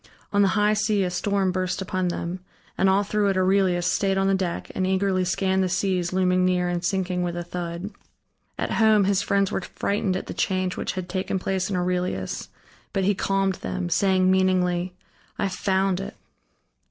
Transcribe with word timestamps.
On 0.33 0.41
the 0.41 0.47
high 0.57 0.73
sea 0.73 1.03
a 1.03 1.11
storm 1.11 1.51
burst 1.51 1.79
upon 1.79 2.07
them, 2.07 2.39
and 2.75 2.89
all 2.89 3.03
through 3.03 3.29
it 3.29 3.37
Aurelius 3.37 3.85
stayed 3.85 4.17
on 4.17 4.25
the 4.25 4.33
deck 4.33 4.71
and 4.73 4.87
eagerly 4.87 5.23
scanned 5.23 5.61
the 5.61 5.69
seas 5.69 6.11
looming 6.11 6.43
near 6.43 6.67
and 6.67 6.83
sinking 6.83 7.21
with 7.21 7.37
a 7.37 7.43
thud. 7.43 7.91
At 8.57 8.71
home 8.71 9.03
his 9.03 9.21
friends 9.21 9.51
were 9.51 9.61
frightened 9.61 10.17
at 10.17 10.25
the 10.25 10.33
change 10.33 10.75
which 10.75 10.93
had 10.93 11.07
taken 11.07 11.37
place 11.37 11.69
in 11.69 11.75
Aurelius, 11.75 12.49
but 12.93 13.03
he 13.03 13.13
calmed 13.13 13.57
them, 13.61 13.89
saying 13.91 14.31
meaningly: 14.31 14.95
"I 15.37 15.43
have 15.43 15.53
found 15.53 15.99
it." 15.99 16.15